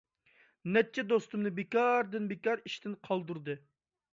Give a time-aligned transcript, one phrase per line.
[0.77, 3.61] نەچچە دوستۇمنى بىكاردىن-بىكار ئىشتىن قالدۇردى.